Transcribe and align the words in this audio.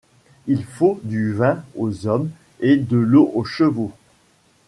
Il 0.47 0.65
faut 0.65 0.99
du 1.03 1.31
vin 1.31 1.63
aux 1.75 2.07
hommes 2.07 2.31
et 2.59 2.75
de 2.75 2.97
l’eau 2.97 3.29
aux 3.35 3.43
chevaux 3.43 3.91